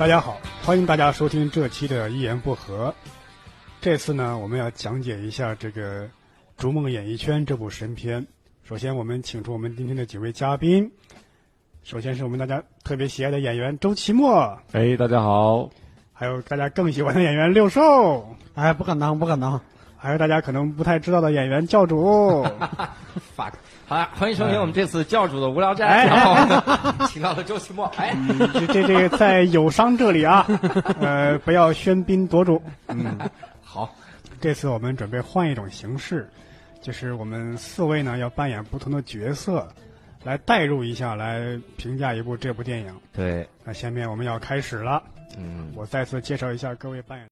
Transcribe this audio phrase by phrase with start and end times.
[0.00, 2.88] 大家好，欢迎大家收听这期的《一言不合》。
[3.82, 6.06] 这次呢，我们要讲解一下这个
[6.56, 8.26] 《逐梦演艺圈》这部神片。
[8.64, 10.90] 首先，我们请出我们今天的几位嘉宾。
[11.82, 15.68] 首先是我们大家特别喜爱的演员周奇墨，哎，大家好，
[16.14, 19.60] 还有大家更喜欢的演员六兽，哎，不可能，不可能。
[19.98, 22.42] 还有大家可能不太知道的演员教主。
[23.36, 23.52] fuck，
[23.90, 28.14] 好呀，欢迎收听我们这次教主的无聊斋，哎然后 请到了周奇墨，哎，
[28.54, 30.46] 这这这个在友商这里啊，
[31.00, 32.62] 呃，不要喧宾夺主。
[32.86, 33.18] 嗯，
[33.64, 33.92] 好，
[34.40, 36.30] 这次我们准备换一种形式，
[36.80, 39.66] 就是我们四位呢要扮演不同的角色，
[40.22, 42.94] 来代入一下，来评价一部这部电影。
[43.12, 45.02] 对，那下面我们要开始了，
[45.36, 47.26] 嗯，我再次介绍一下各位扮演。